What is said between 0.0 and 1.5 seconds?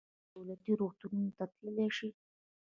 ایا دولتي روغتون ته